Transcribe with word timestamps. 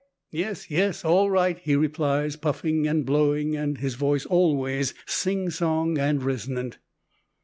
"Yes, 0.31 0.71
yes, 0.71 1.05
all 1.05 1.29
right," 1.29 1.59
he 1.59 1.75
replies, 1.75 2.35
puffing 2.35 2.87
and 2.87 3.05
blowing, 3.05 3.55
and 3.55 3.77
his 3.77 3.93
voice 3.93 4.25
always 4.25 4.95
singsong 5.05 5.99
and 5.99 6.23
resonant. 6.23 6.79